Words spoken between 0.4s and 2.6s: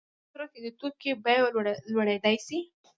کې د توکي بیه لوړیدای شي؟